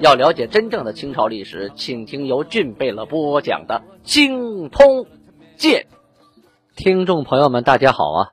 [0.00, 5.06] 要了解真正的清朝历史，请听由俊贝勒播讲的《精通
[5.56, 5.86] 鉴》。
[6.74, 8.32] 听众朋友们，大家好啊！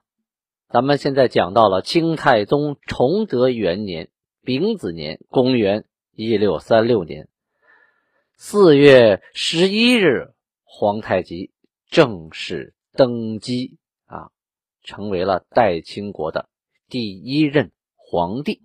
[0.70, 4.10] 咱们现在讲到了清太宗崇德元年
[4.42, 5.86] 丙子年，公元
[6.16, 7.30] 一六三六年
[8.36, 10.34] 四月十一日，
[10.64, 11.52] 皇太极
[11.92, 14.32] 正式登基啊，
[14.84, 16.50] 成为了代清国的
[16.90, 18.64] 第一任皇帝。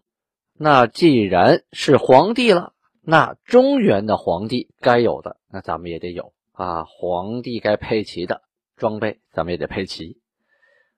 [0.59, 2.73] 那既然是皇帝了，
[3.07, 6.85] 那中原的皇帝该有的，那咱们也得有啊！
[6.85, 8.43] 皇帝该配齐的。
[8.77, 10.21] 装备咱们也得配齐，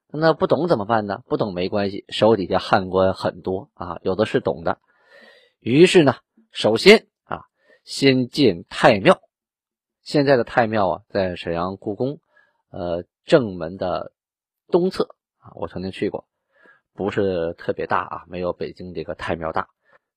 [0.08, 1.22] 那不懂怎么办呢？
[1.28, 4.80] 不懂没关系，手底下汉官很多啊，有的是懂的。
[5.60, 6.16] 于是呢，
[6.50, 7.42] 首先啊，
[7.84, 9.20] 先建太庙。
[10.02, 12.18] 现在的太庙啊，在沈阳故宫，
[12.72, 14.10] 呃，正门的
[14.66, 16.26] 东侧啊，我曾经去过，
[16.94, 19.68] 不是特别大啊，没有北京这个太庙大。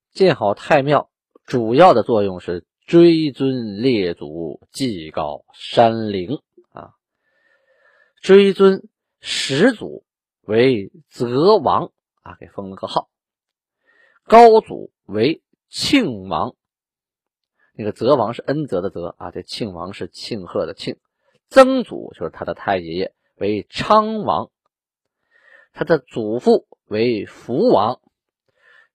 [0.10, 1.11] 建好太庙，
[1.52, 6.94] 主要的作用是追尊列祖，祭告山陵啊。
[8.22, 8.88] 追尊
[9.20, 10.06] 始祖
[10.44, 13.10] 为泽王啊，给封了个号；
[14.24, 16.56] 高祖为庆王，
[17.74, 20.96] 那个泽王是恩泽的泽啊，这庆王是庆贺的庆；
[21.50, 24.52] 曾祖就是他的太爷爷为昌王，
[25.74, 28.00] 他的祖父为福王。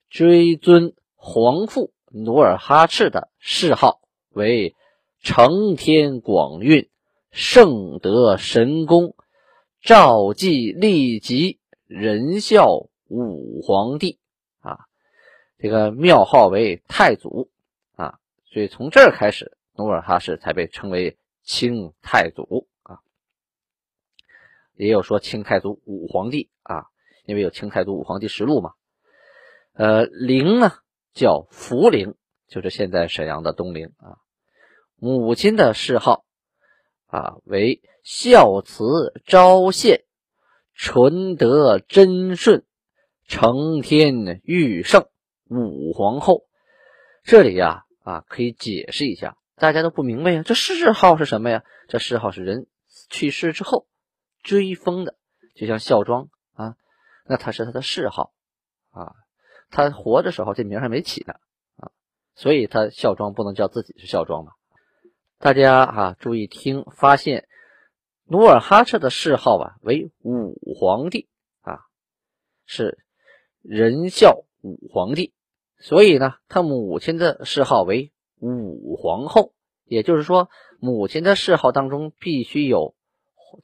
[0.08, 1.92] 追尊皇父
[2.24, 4.00] 努尔哈赤的谥号
[4.30, 4.74] 为
[5.22, 6.88] 承天广运。
[7.32, 9.14] 圣德神功，
[9.82, 14.18] 赵继立即仁孝武皇帝
[14.60, 14.86] 啊，
[15.58, 17.50] 这个庙号为太祖
[17.94, 23.00] 啊，所以从这儿开始，努尔哈赤才被称为清太祖啊。
[24.76, 26.86] 也有说清太祖武皇帝啊，
[27.26, 28.72] 因为有清太祖武皇帝实录嘛。
[29.74, 30.72] 呃，陵呢
[31.16, 32.14] 叫福陵，
[32.46, 34.22] 就是现在沈阳的东陵啊。
[34.94, 36.22] 母亲的谥号。
[37.08, 40.04] 啊，为孝慈昭献，
[40.74, 42.66] 纯德贞顺，
[43.28, 45.06] 承天御圣
[45.48, 46.48] 武皇后。
[47.22, 51.62] 这里呀，啊，可以解释一下，大家都不明白呀，这谥号是什么呀？
[51.88, 52.66] 这谥号是人
[53.08, 53.86] 去世之后
[54.42, 55.14] 追封的，
[55.54, 56.74] 就像孝庄啊，
[57.24, 58.32] 那他是他的谥号
[58.90, 59.14] 啊，
[59.70, 61.34] 他活的时候这名还没起呢
[61.76, 61.90] 啊，
[62.34, 64.52] 所以他孝庄不能叫自己是孝庄嘛。
[65.38, 67.46] 大家啊，注意听，发现
[68.24, 71.28] 努尔哈赤的谥号啊为武皇帝
[71.60, 71.80] 啊，
[72.64, 72.98] 是
[73.60, 75.32] 仁孝武皇帝，
[75.78, 79.52] 所以呢，他母亲的谥号为武皇后，
[79.84, 82.94] 也就是说，母亲的谥号当中必须有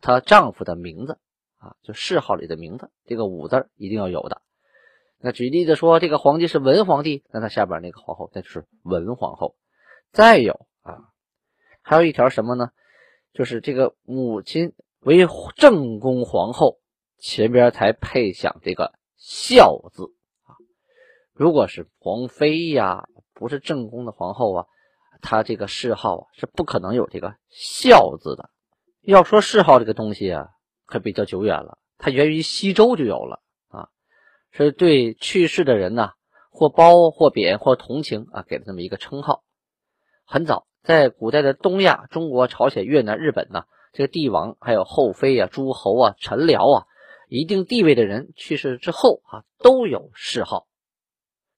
[0.01, 1.19] 她丈夫的名字
[1.59, 4.43] 啊，就谥号里的名字，这个武字一定要有的。
[5.22, 9.55] 那举例子说，这个皇帝是文皇帝，那他下边那个皇后那就是文皇后。
[10.10, 11.09] 再有啊。
[11.81, 12.71] 还有一条什么呢？
[13.32, 16.81] 就是这个母亲为正宫皇后，
[17.19, 20.12] 前边才配享这个孝字
[20.43, 20.59] 啊。
[21.32, 24.66] 如果是皇妃呀，不是正宫的皇后啊，
[25.21, 28.50] 她这个谥号啊是不可能有这个孝字的。
[29.00, 30.49] 要说谥号这个东西啊，
[30.84, 33.42] 可比较久远了，它源于西周就有了，
[34.53, 36.13] 是对去世的人呐，
[36.51, 39.43] 或褒或贬或同情啊，给了这么一个称号，
[40.25, 40.67] 很早。
[40.83, 46.87] 在古代的东亚，中国、朝鲜、越南、日本呢，这个帝王、还有后妃啊、诸侯啊、臣僚啊，
[47.29, 50.67] 一定地位的人去世之后啊，都有谥号，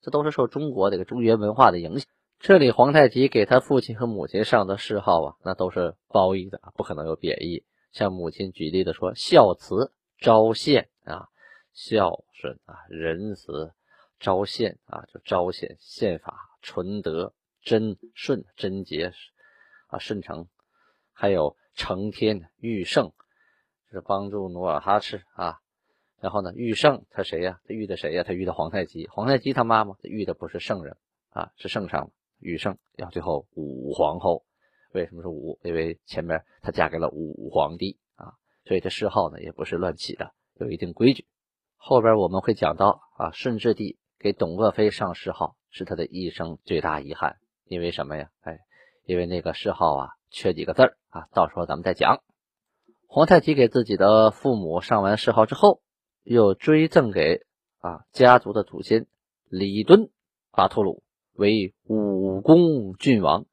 [0.03, 2.07] 这都是受中国这个中原文化的影响。
[2.39, 7.65] 这里皇太极给他父亲和母亲上的谥号啊，那都是褒义的，不可能有贬义。
[7.93, 10.91] 像母亲举例的说：“孝慈昭献，
[11.75, 13.75] 孝顺啊，仁慈
[14.19, 17.35] 昭宪啊，就昭显宪法纯德。”
[17.65, 19.11] 贞顺贞洁
[19.87, 20.49] 啊，顺承，
[21.15, 23.15] 还有承天御圣，
[23.91, 25.61] 是帮助努尔哈赤啊。
[26.21, 27.63] 然后呢，御圣他谁呀？
[27.65, 28.23] 他遇的谁呀？
[28.23, 29.09] 他遇的皇太极。
[29.09, 30.99] 皇太极他妈妈他遇的不是圣人
[31.31, 32.77] 啊，是圣上御圣。
[32.99, 34.45] 然后最后武皇后，
[34.93, 35.59] 为什么是武？
[35.63, 38.35] 因为前面她嫁给了武皇帝啊，
[38.67, 41.27] 所以这谥号呢也不是乱起的，有一定规矩。
[41.87, 47.37] 后边我们会讲到啊，顺治帝给董鄂妃上谥号是他的一生最大遗憾。
[47.67, 48.31] 因为什么呀？
[48.41, 48.61] 哎，
[49.05, 52.23] 因为那个谥号啊缺几个字啊，到时候咱们再讲。
[53.07, 55.83] 皇太极给自己的父母上完谥号之后，
[56.23, 57.43] 又追赠给
[57.81, 59.07] 啊家族的祖先
[59.51, 60.09] 李敦
[60.53, 61.03] 巴图鲁
[61.35, 63.45] 为武功郡王，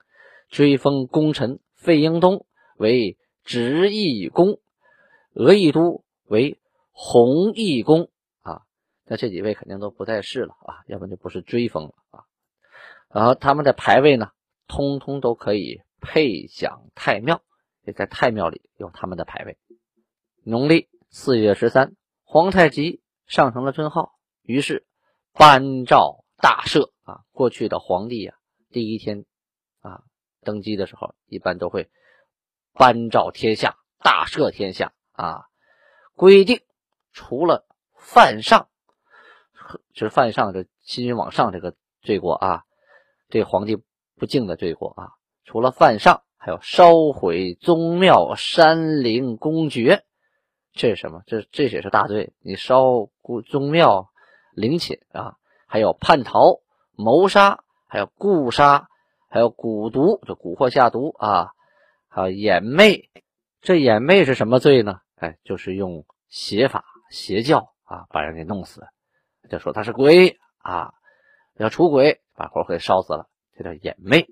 [0.48, 2.45] 追封功臣费英东
[2.77, 4.62] 为直义公，
[5.34, 6.57] 俄义都为
[6.92, 8.07] 弘义公。
[9.12, 12.24] 那这几位肯定都不在世了啊，要不然就不是追封了啊。
[13.10, 14.31] 然后他们的牌位呢，
[14.69, 17.42] 通通都可以配享太庙，
[17.84, 19.58] 也在太庙里有他们的牌位。
[20.46, 24.13] 农历四月十三，皇太极上承了尊号，
[24.44, 24.88] 于是
[25.34, 27.25] 颁诏大赦啊。
[27.34, 28.36] 过去的皇帝呀，
[28.69, 29.25] 第一天
[29.81, 30.04] 啊
[30.40, 31.92] 登基的时候，一般都会
[32.72, 35.48] 颁诏天下，大赦天下啊，
[36.16, 36.62] 规定
[37.12, 38.69] 除了犯上。
[39.94, 42.63] 就是犯上这欺君罔上这个罪过啊，
[43.29, 43.77] 对皇帝
[44.18, 45.12] 不敬的罪过啊。
[45.44, 50.03] 除了犯上，还有烧毁宗庙、山陵、公爵，
[50.73, 51.23] 这是什么？
[51.25, 52.33] 这这也是大罪。
[52.39, 53.09] 你烧
[53.47, 54.09] 宗庙、
[54.53, 55.35] 陵寝啊，
[55.68, 56.59] 还有叛逃、
[56.95, 58.88] 谋杀，还有故杀，
[59.29, 61.51] 还有蛊毒，这蛊惑下毒啊，
[62.07, 63.09] 还有掩昧。
[63.62, 65.00] 这掩昧是什么罪呢？
[65.15, 68.88] 哎，就是用邪法、邪教啊，把人给弄死。
[69.51, 70.94] 就说他是鬼啊，
[71.57, 73.27] 要出轨，把活给烧死了，
[73.57, 74.25] 这叫掩媚。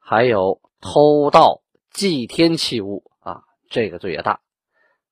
[0.00, 4.40] 还有偷盗祭天器物啊，这个罪也大。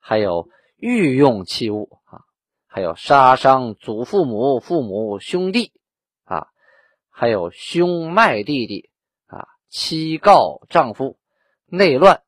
[0.00, 2.22] 还有御用器物啊，
[2.66, 5.72] 还有杀伤祖父母、父母、兄弟
[6.24, 6.48] 啊，
[7.08, 8.90] 还有兄麦弟弟
[9.28, 11.16] 啊，妻告丈夫、
[11.66, 12.24] 内乱、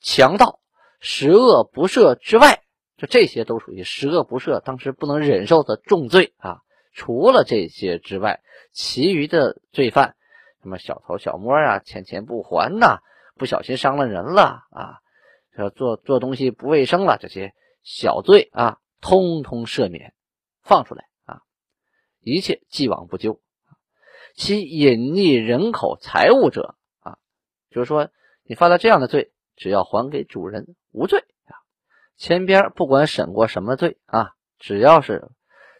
[0.00, 0.60] 强盗、
[0.98, 2.63] 十恶不赦之外。
[2.96, 6.60] 就这些都属于十恶不赦，当时不能忍受的重罪啊！
[6.92, 8.40] 除了这些之外，
[8.72, 10.14] 其余的罪犯，
[10.62, 13.00] 什么小偷小摸啊，欠钱不还呐，
[13.34, 14.98] 不小心伤了人了啊，
[15.58, 17.52] 要做做东西不卫生了，这些
[17.82, 20.14] 小罪啊，通通赦免，
[20.62, 21.40] 放出来啊，
[22.20, 23.40] 一切既往不咎。
[24.36, 27.18] 其隐匿人口财物者啊，
[27.70, 28.10] 就是说
[28.44, 31.24] 你犯了这样的罪，只要还给主人，无罪。
[32.16, 35.30] 前边不管审过什么罪啊，只要是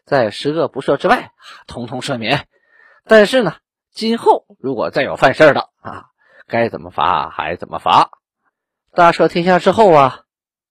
[0.04, 1.32] 在十恶不赦之外，
[1.66, 2.48] 通通赦免。
[3.04, 3.56] 但是呢，
[3.90, 6.06] 今后如果再有犯事的啊，
[6.46, 8.10] 该怎么罚还怎么罚。
[8.92, 10.24] 大赦天下之后啊，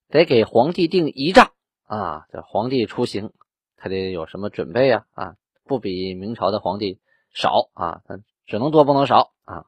[0.10, 1.52] 得给皇帝定仪仗
[1.86, 2.26] 啊。
[2.32, 3.32] 这皇帝出行，
[3.78, 5.06] 他得有什么准备啊？
[5.14, 7.00] 啊，不比明朝的皇帝
[7.34, 8.02] 少啊，
[8.46, 9.66] 只能多不能少啊。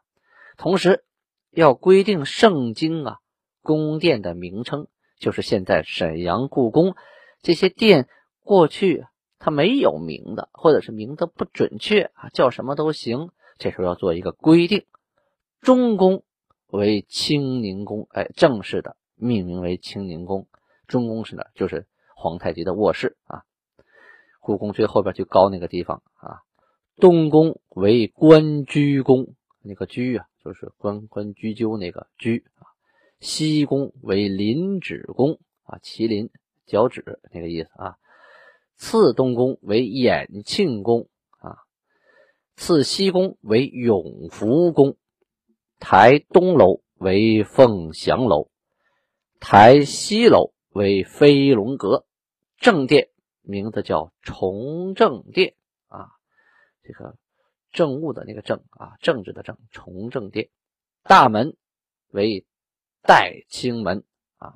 [0.57, 1.05] 同时
[1.51, 3.19] 要规定圣经啊、
[3.61, 4.87] 宫殿的名称。
[5.17, 6.95] 就是现在沈阳故宫
[7.41, 8.07] 这些殿，
[8.41, 9.05] 过去
[9.39, 13.29] 它没有名的，或者是名字不准确啊，叫什么都行。
[13.57, 14.85] 这时候要做一个规定，
[15.61, 16.23] 中宫
[16.67, 20.47] 为清宁宫，哎，正式的命名为清宁宫。
[20.87, 21.47] 中宫是哪？
[21.55, 23.43] 就是皇太极的卧室啊。
[24.41, 26.41] 故宫最后边最高那个地方啊。
[26.97, 32.74] 东宫为关雎宫，那个雎啊，就是关关雎鸠那个雎啊。
[33.19, 36.29] 西宫为临指宫啊，麒麟
[36.65, 37.97] 脚趾那个意思啊。
[38.75, 41.07] 次东宫为衍庆宫
[41.39, 41.57] 啊，
[42.55, 44.97] 次西宫为永福宫。
[45.79, 48.49] 台东楼为凤翔楼，
[49.39, 52.05] 台西楼为飞龙阁。
[52.57, 53.09] 正殿
[53.41, 55.55] 名字叫崇正殿
[55.87, 56.09] 啊，
[56.83, 57.17] 这个
[57.71, 60.49] 政务的那个政啊，政治的政，崇正殿。
[61.03, 61.55] 大门
[62.11, 62.45] 为。
[63.05, 64.03] 代清门
[64.37, 64.55] 啊，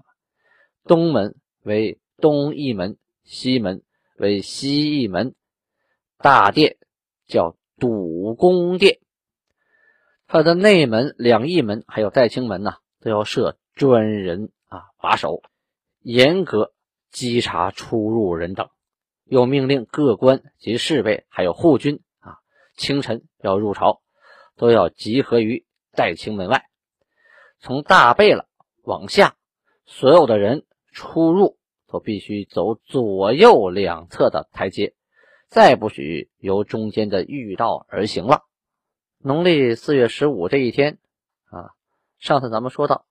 [0.86, 3.84] 东门为东义门，西门
[4.18, 5.36] 为西义门，
[6.18, 6.78] 大殿
[7.28, 9.00] 叫笃宫殿。
[10.26, 15.42] 它的内门、两义门还有代清门呐，都要设专人啊把守，
[16.02, 16.74] 严格
[17.12, 18.70] 稽查出入人等。
[19.26, 22.38] 又命令各官及侍卫还有护军啊，
[22.76, 24.02] 清晨要入朝，
[24.56, 26.66] 都要集合于代清门外。
[27.62, 28.46] 从大贝勒
[28.84, 29.36] 往下，
[29.86, 34.96] 所有的人出入都必须走左右两侧的台阶，
[35.48, 38.44] 再不许由中间的御道而行了。
[39.18, 41.00] 农历四月十五这一天
[41.50, 41.72] 啊，
[42.18, 43.06] 上次咱们说到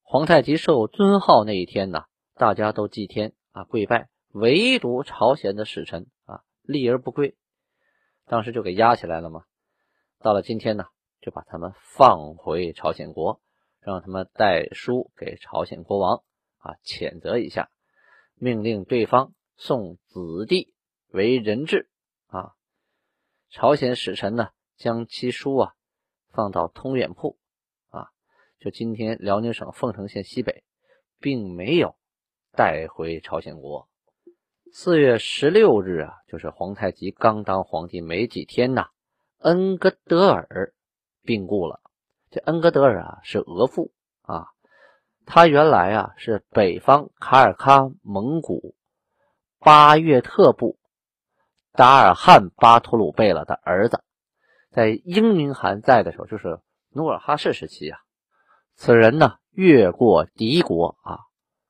[0.00, 7.36] 皇太极受尊号那一天呢，大家都祭天啊跪拜，唯独朝鲜的使臣啊立而不跪，
[8.26, 9.42] 当时就给压起来了嘛。
[10.20, 10.86] 到了今天呢，
[11.20, 13.42] 就把他们放回朝鲜国。
[13.88, 16.22] 让他们带书给朝鲜国王
[16.58, 17.70] 啊，谴责一下，
[18.34, 20.74] 命令对方送子弟
[21.08, 21.88] 为人质
[22.26, 22.52] 啊。
[23.48, 25.72] 朝鲜使臣呢，将其书啊
[26.32, 27.38] 放到通远铺，
[27.88, 28.10] 啊，
[28.58, 30.64] 就今天辽宁省凤城县西北，
[31.18, 31.96] 并没有
[32.52, 33.88] 带回朝鲜国。
[34.70, 38.90] 四月十六日啊，就是皇太极刚当皇帝没几天呐，
[39.38, 40.74] 恩格德尔
[41.22, 41.80] 病故了。
[42.30, 43.90] 这恩格德尔啊是额驸
[44.22, 44.48] 啊，
[45.26, 48.74] 他原来啊是北方卡尔喀蒙古
[49.58, 50.78] 巴月特部
[51.72, 54.02] 达尔汉巴图鲁贝勒的儿子，
[54.70, 58.00] 在英明汗在的时候，就是努尔哈赤时期啊，
[58.74, 61.20] 此人呢越过敌国啊，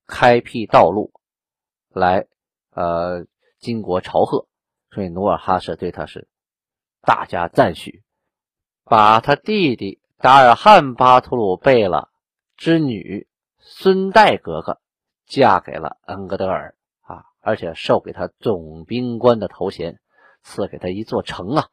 [0.06, 1.12] 开辟道路
[1.88, 2.26] 来。
[2.70, 3.26] 呃，
[3.58, 4.46] 金国朝贺，
[4.92, 6.28] 所以努尔哈赤对他是
[7.00, 8.04] 大加赞许，
[8.84, 12.08] 把他弟弟达尔汉巴图鲁贝勒
[12.56, 13.28] 之女
[13.60, 14.80] 孙代格格
[15.26, 20.00] 嫁给了恩格德尔啊，而且授给他总兵官的头衔，
[20.42, 21.68] 赐给他一座城啊，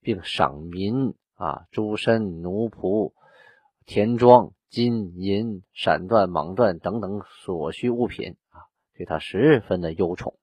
[0.00, 3.12] 并赏民啊诸身奴仆
[3.86, 10.34] 田庄金银闪缎蟒缎等等所需物品啊，对他十分的优宠。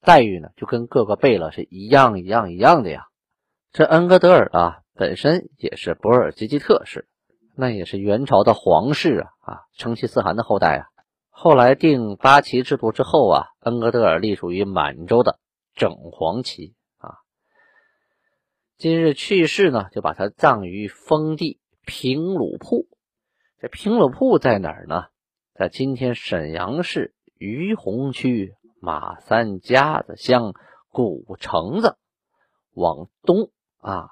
[0.00, 3.08] 待遇呢，就跟各个贝勒是一样一样一样的呀。
[3.72, 7.06] 这恩格德尔啊，本身也是博尔济吉特氏，
[7.54, 10.86] 那也是元朝的皇室啊啊，成吉思汗的后代啊。
[11.28, 15.38] 后来定八旗制度之后啊，恩格德尔隶属于满洲的
[15.74, 17.18] 整黄旗啊。
[18.78, 22.86] 今日去世呢，就把他葬于封地平鲁铺。
[23.60, 25.04] 这平鲁铺在哪儿呢？
[25.54, 28.54] 在今天沈阳市于洪区。
[28.78, 30.52] 马三家子乡
[30.90, 31.96] 古城子
[32.72, 34.10] 往东啊，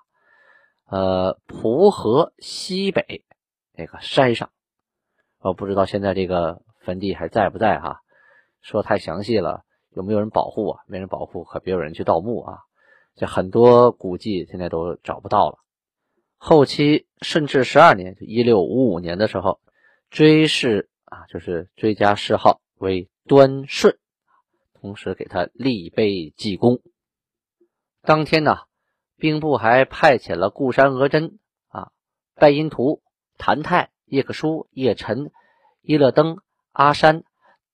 [0.87, 3.25] 呃，蒲河西北
[3.73, 4.51] 那个山上，
[5.41, 8.01] 我不知道现在这个坟地还在不在哈？
[8.61, 10.83] 说太详细了，有没有人保护啊？
[10.87, 12.59] 没人保护，可别有人去盗墓啊！
[13.15, 15.59] 这很多古迹现在都找不到了。
[16.37, 19.61] 后期顺治十二年，就一六五五年的时候，
[20.11, 23.99] 追谥啊，就是追加谥号为端顺。
[24.75, 26.81] 同时给他立碑记功。
[28.03, 28.59] 当天呢，
[29.25, 31.39] 兵部还派遣了固山额真
[31.69, 31.93] 啊、
[32.35, 33.01] 拜因图、
[33.39, 35.33] 谭泰、叶克舒、叶晨、
[35.81, 36.37] 伊勒登、
[36.73, 37.25] 阿山、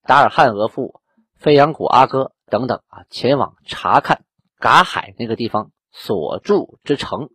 [0.03, 1.01] 达尔汉额驸、
[1.35, 4.23] 飞扬古阿哥等等啊，前往查看
[4.59, 7.29] 嘎海那个地方所筑之城，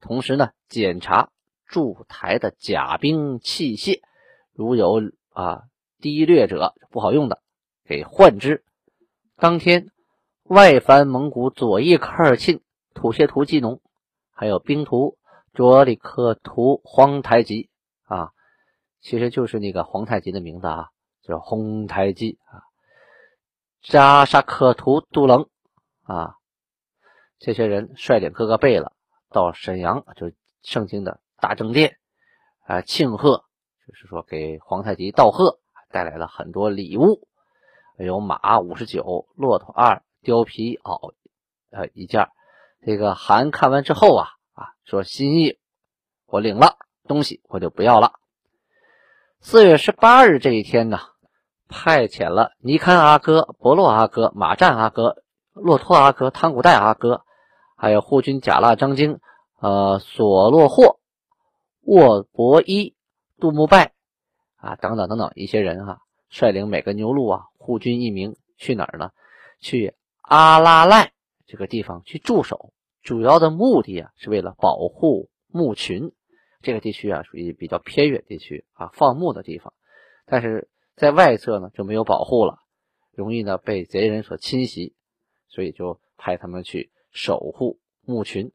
[0.00, 1.30] 同时呢，检查
[1.66, 4.02] 筑台的甲兵器械，
[4.52, 5.62] 如有啊
[6.00, 7.40] 低劣者不好用的，
[7.84, 8.62] 给换之。
[9.34, 9.88] 当天，
[10.44, 12.60] 外藩蒙古左翼科尔沁、
[12.98, 13.80] 土谢图季农，
[14.32, 15.18] 还有兵图
[15.54, 17.70] 卓里克图皇太极
[18.02, 18.32] 啊，
[19.00, 20.88] 其实就是那个皇太极的名字啊，
[21.22, 22.66] 叫洪太极啊。
[23.82, 25.48] 扎沙克图杜棱
[26.02, 26.34] 啊，
[27.38, 28.90] 这些人率领各个贝勒
[29.30, 31.98] 到沈阳，就盛京的大正殿
[32.66, 33.44] 啊庆贺，
[33.86, 35.60] 就是说给皇太极道贺，
[35.92, 37.28] 带来了很多礼物。
[37.96, 41.14] 有马五十九，骆驼二，貂皮袄，
[41.70, 42.28] 呃一件。
[42.84, 45.58] 这个韩看完之后啊啊说心意
[46.26, 48.12] 我领了，东西我就不要了。
[49.40, 50.98] 四月十八日这一天呢，
[51.68, 57.24] 派遣了尼堪阿哥、伯洛阿哥、马占阿哥、骆驼阿哥、汤古代阿哥，
[57.76, 59.20] 还有护军贾腊张京、
[59.60, 60.98] 呃索洛霍、
[61.82, 62.94] 沃伯伊、
[63.38, 63.92] 杜木拜
[64.56, 66.00] 啊等等等等一些人哈。
[66.30, 69.10] 率领每个牛录啊，护军一名去哪儿呢？
[69.60, 71.12] 去阿拉赖
[71.48, 76.12] 这个地方去驻守，主要的目的啊是为了保护牧群。
[76.62, 79.72] 这个地区啊属于比较偏远地区啊，放牧的地方，
[80.26, 82.58] 但是在外侧呢就没有保护了，
[83.12, 84.94] 容易呢被贼人所侵袭，
[85.48, 88.52] 所以就派他们去守护牧群。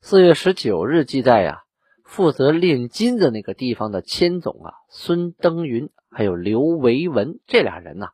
[0.00, 1.64] 四月十九日记载呀，
[2.04, 5.90] 负责炼金的那个地方的千总啊，孙登云。
[6.14, 8.10] 还有刘维文这俩人呐，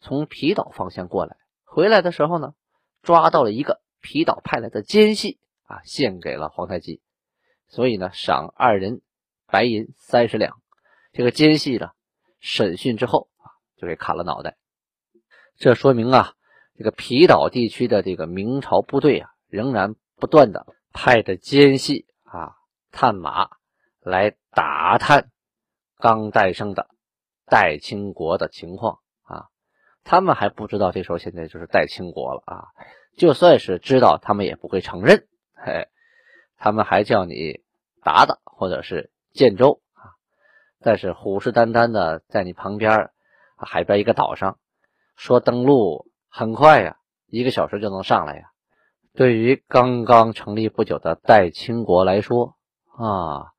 [0.00, 2.54] 从皮岛方向过来，回来的时候呢，
[3.02, 7.00] 抓到了一个皮岛派来的奸细啊，献给了皇太极，
[7.68, 9.02] 所以呢，赏二人
[9.46, 10.60] 白银三十两。
[11.12, 11.90] 这个奸细呢，
[12.40, 14.56] 审讯之后啊，就给砍了脑袋。
[15.56, 16.34] 这说明啊，
[16.76, 22.54] 这个皮岛地区的这个明朝部队啊，仍然不断的派的奸细啊，
[22.90, 23.50] 探马
[24.00, 25.30] 来打探
[25.98, 26.88] 刚诞生的。
[27.44, 29.00] 代清国的情况，
[30.04, 32.68] 他们还不知道，这时候现在就是代清国了啊。
[33.16, 35.26] 就算是知道，他们也不会承认。
[35.54, 35.88] 嘿，
[36.56, 37.60] 他们还叫你
[38.02, 40.16] 鞑靼或者是建州啊。
[40.80, 43.10] 但是虎视眈眈的在你旁边
[43.56, 44.58] 海边一个岛上，
[45.14, 48.48] 说登陆很快呀，一个小时就能上来呀。
[49.14, 52.56] 对于刚刚成立不久的代清国来说
[52.96, 53.52] 啊，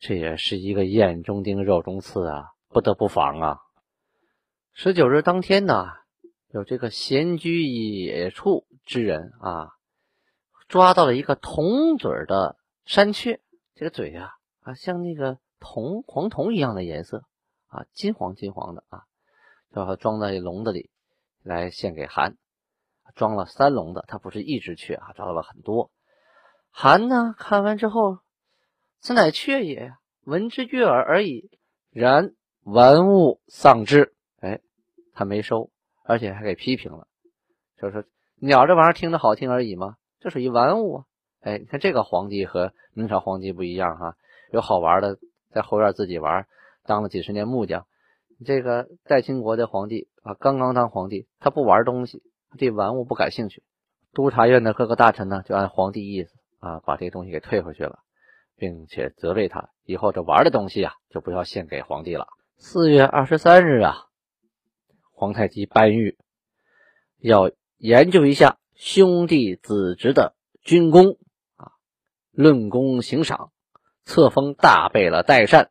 [0.00, 3.58] 这也是一个眼中钉、肉中刺啊，不得不防啊。
[4.76, 5.86] 十九日当天呢，
[6.48, 9.68] 有这个闲居野处之人啊，
[10.66, 13.40] 抓到了一个铜嘴的山雀，
[13.76, 17.22] 这个嘴呀啊，像那个铜黄铜一样的颜色
[17.68, 19.04] 啊，金黄金黄的啊，
[19.72, 20.90] 就装在笼子里
[21.44, 22.36] 来献给韩。
[23.14, 25.92] 装了三笼的，他不是一只雀啊，抓到了很多。
[26.72, 28.18] 韩呢，看完之后，
[28.98, 31.48] 此乃雀也，闻之悦耳而已。
[31.90, 34.16] 然玩物丧志，
[35.14, 35.70] 他没收，
[36.04, 37.06] 而且还给批评了，
[37.80, 38.04] 就说
[38.36, 41.04] 鸟这玩意儿听着好听而已嘛，这属于玩物啊。
[41.40, 44.16] 哎，你看这个皇帝和明朝皇帝不一样哈，
[44.50, 45.18] 有好玩的，
[45.50, 46.46] 在后院自己玩，
[46.84, 47.86] 当了几十年木匠。
[48.44, 52.22] 这个代清国的皇帝啊，刚刚当皇帝，他不玩东西。
[52.56, 53.64] 对玩物不感兴趣，
[54.12, 57.98] 督察院的各个大臣呢，就按皇帝意思啊，把这东西给退回去了，
[58.56, 62.28] 并且责备他以后这玩的东西啊，就不要献给皇帝了。
[62.56, 64.06] 四月二十三日啊，
[65.14, 66.16] 皇太极颁谕，
[67.18, 71.16] 要研究一下兄弟子侄的军功
[71.56, 71.72] 啊，
[72.30, 73.50] 论功行赏，
[74.04, 75.70] 册封大贝勒代善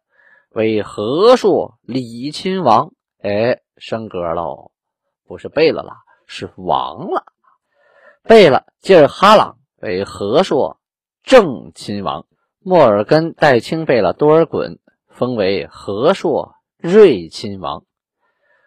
[0.49, 2.93] 为和硕礼亲王。
[3.19, 4.71] 哎，升格喽，
[5.25, 5.93] 不是贝勒了。
[6.25, 7.25] 是王了，
[8.23, 10.79] 贝勒吉尔哈朗为和硕
[11.21, 12.25] 正亲王，
[12.59, 17.85] 莫尔根代清贝勒多尔衮封为和硕瑞亲王，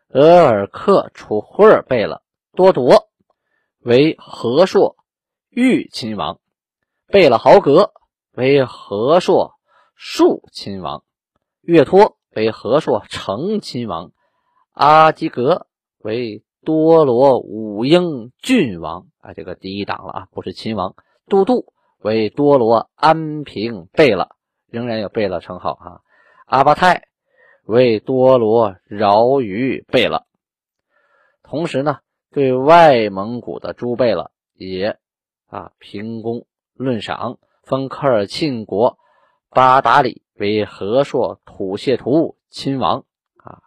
[0.08, 2.22] 额尔克楚胡尔贝勒
[2.54, 3.08] 多铎
[3.80, 4.96] 为和硕
[5.48, 6.40] 玉亲王，
[7.06, 7.92] 贝勒豪格
[8.32, 9.54] 为和硕
[9.94, 11.04] 庶亲王，
[11.60, 14.12] 岳托为和硕成亲王，
[14.72, 15.66] 阿基格
[15.98, 16.42] 为。
[16.64, 20.96] 多罗武英郡王啊，这个第一档了啊，不是亲王。
[21.28, 24.30] 都督为多罗安平贝勒，
[24.68, 26.00] 仍然有贝勒称号啊。
[26.44, 27.06] 阿巴泰
[27.66, 30.24] 为多罗饶于贝勒。
[31.42, 31.98] 同时呢，
[32.30, 34.98] 对外蒙古的诸贝勒也
[35.48, 38.98] 啊评功论赏，封科尔沁国
[39.50, 43.04] 巴达里为和硕土谢图亲王
[43.36, 43.62] 啊。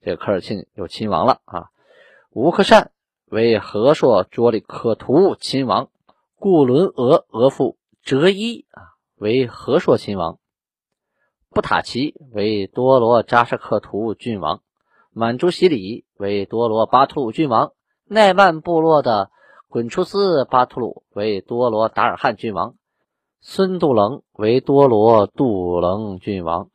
[0.00, 1.70] 这个科尔沁有亲王了啊。
[2.30, 2.90] 吴克善
[3.26, 5.90] 为和硕卓里克图亲王，
[6.36, 10.38] 固伦额额驸哲一啊为和硕亲王，
[11.58, 14.62] 布塔奇为多罗扎什克图郡王，
[15.10, 17.72] 满珠西里为多罗巴图鲁郡王，
[18.04, 19.32] 奈曼部落的
[19.68, 22.76] 滚出斯巴图鲁为多罗达尔汉郡王，
[23.40, 26.70] 孙杜棱为多罗杜棱郡王，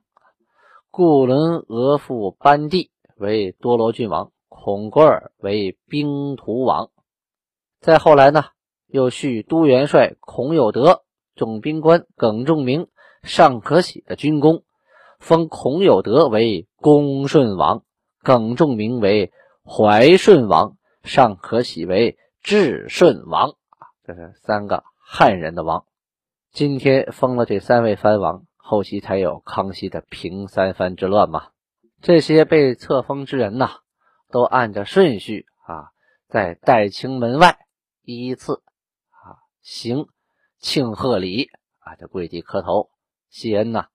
[0.91, 4.34] 固伦额驸班第为多罗郡王。
[4.50, 6.89] 孔格尔为兵图王，
[7.80, 8.48] 再后来呢，
[8.88, 11.04] 又续都元帅孔有德、
[11.38, 12.88] 总兵官耿仲明、
[13.24, 14.63] 尚可喜的军功，
[15.23, 17.86] 封孔有德为恭顺王，
[18.21, 19.31] 耿仲明为
[19.63, 23.55] 怀顺王，尚可喜为至顺王，
[24.03, 25.86] 这是三个汉人的王。
[26.51, 31.51] 今天封了这三位藩王，后期才有康熙的平三藩之乱嘛。
[32.01, 33.77] 这些被册封之人呐。
[34.29, 35.93] 都按着顺序啊，
[36.27, 37.59] 在代清门外
[38.01, 38.63] 依次
[39.12, 40.07] 啊行
[40.57, 42.89] 庆贺礼啊，就跪地磕头
[43.29, 43.89] 谢恩呐。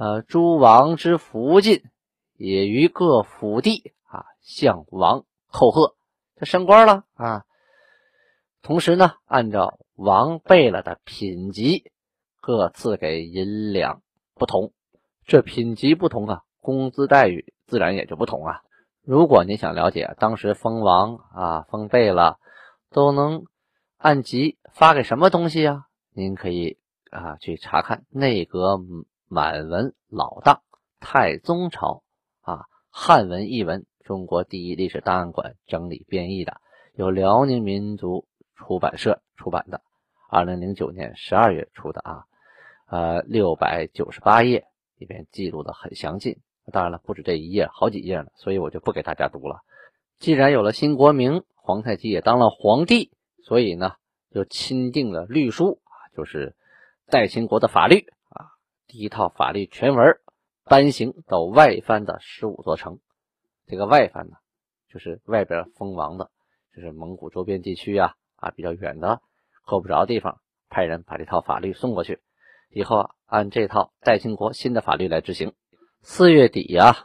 [0.00, 1.82] 呃，诸王之福晋
[2.38, 5.94] 也于各府地啊向王叩贺，
[6.36, 7.44] 他升官了啊。
[8.62, 11.92] 同时呢，按照王贝勒的品级
[12.40, 14.00] 各赐给银两
[14.32, 14.72] 不同，
[15.26, 18.62] 这品级不同啊，工资待遇自然也就不同啊。
[19.02, 22.38] 如果您想了解当时封王啊、封贝勒
[22.88, 23.44] 都能
[23.98, 25.84] 按级发给什么东西啊，
[26.14, 26.78] 您可以
[27.10, 28.80] 啊去查看《内阁
[29.32, 30.60] 满文老档
[30.98, 32.02] 太宗朝
[32.40, 36.60] 啊汉文译文中国第一历史档案馆整理编译的，
[36.94, 39.82] 由辽宁民族出版社出版的，
[40.28, 42.24] 二零零九年十二月出的啊，
[42.88, 44.66] 呃六百九十八页
[44.96, 46.40] 里边记录的很详尽。
[46.72, 49.60] 当然了，不止这一页，好几页呢，所以我就不给大家读了。
[50.18, 53.12] 既然有了新国名，皇太极也当了皇帝，
[53.44, 53.92] 所以呢，
[54.32, 56.56] 就钦定了律书啊，就是
[57.06, 58.06] 代清国的法律，
[58.90, 60.18] 第一套法律全文
[60.64, 62.98] 颁行到外藩的十五座城。
[63.68, 64.34] 这个外藩呢，
[64.92, 66.28] 就是外边封王的，
[66.74, 69.20] 就是蒙古周边地区呀，啊，比较远的
[69.64, 72.18] 够不着的地方，派人把这套法律送过去，
[72.68, 75.54] 以后按这套代清国新的法律来执行。
[76.02, 76.96] 四月底呀，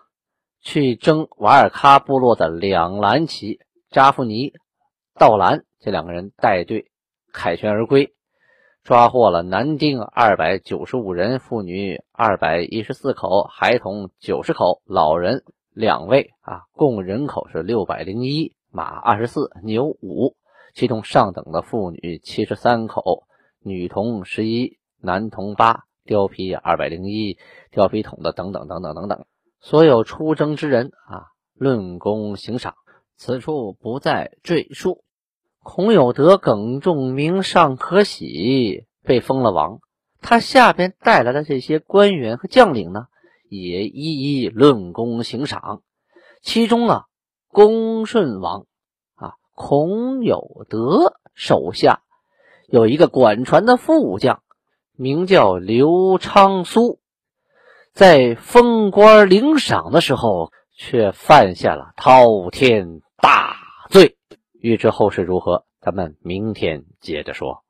[0.61, 3.59] 去征瓦尔喀部落的两蓝旗
[3.91, 4.53] 扎夫尼、
[5.13, 6.89] 道兰这两个人带队
[7.31, 8.14] 凯旋而归。
[8.85, 20.35] 抓获了男丁二百九十五人，妇女二百一十四口，孩童九十口，老人两位啊，共人口是六百零一，马二十四，牛五，
[20.75, 23.23] 其中上等的妇女七十三口，
[23.59, 27.39] 女童十一，男童八，貂皮二百零一，
[27.73, 29.25] 貂皮桶的等等等等等等，
[29.61, 32.75] 所有出征之人啊，论功行赏，
[33.17, 35.03] 此处不再赘述。
[35.65, 39.79] 孔有德耿仲明尚可喜，被封了王。
[40.21, 43.07] 他下边带来的这些官员和将领呢，
[43.49, 45.81] 也一一论功行赏。
[46.43, 47.05] 其中啊，
[47.47, 48.67] 恭顺王
[49.15, 52.03] 啊，孔有德手下
[52.67, 54.43] 有一个管船的副将，
[54.95, 56.99] 名叫刘昌苏，
[57.91, 63.55] 在封官领赏的时候，却犯下了滔天大
[63.89, 64.15] 罪。
[64.65, 67.64] 欲知后事如何，咱们明天接着说。